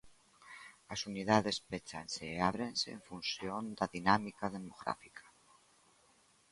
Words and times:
As 0.93 0.99
unidades 1.11 1.57
péchanse 1.71 2.23
e 2.33 2.41
ábrense 2.49 2.87
en 2.97 3.01
función 3.09 3.61
da 3.77 3.85
dinámica 3.95 4.45
demográfica. 4.57 5.25